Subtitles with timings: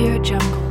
[0.00, 0.69] Audio Jungle.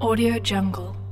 [0.00, 1.07] Audio Jungle.